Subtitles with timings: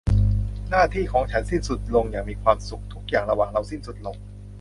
[0.69, 4.15] หน้าที่ของฉันสิ้นสุดลงอย่างมีความสุข ทุกอย่างระหว่างเราสิ้นสุดลง